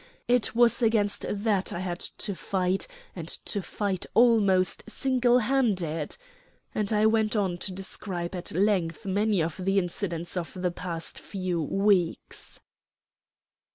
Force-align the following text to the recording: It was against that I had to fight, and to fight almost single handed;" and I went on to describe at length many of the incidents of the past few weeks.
It 0.27 0.55
was 0.55 0.81
against 0.81 1.27
that 1.29 1.71
I 1.71 1.77
had 1.79 1.99
to 1.99 2.33
fight, 2.33 2.87
and 3.15 3.27
to 3.45 3.61
fight 3.61 4.07
almost 4.15 4.83
single 4.89 5.37
handed;" 5.37 6.17
and 6.73 6.91
I 6.91 7.05
went 7.05 7.35
on 7.35 7.59
to 7.59 7.71
describe 7.71 8.33
at 8.33 8.51
length 8.51 9.05
many 9.05 9.43
of 9.43 9.63
the 9.63 9.77
incidents 9.77 10.35
of 10.37 10.53
the 10.59 10.71
past 10.71 11.19
few 11.19 11.61
weeks. 11.61 12.59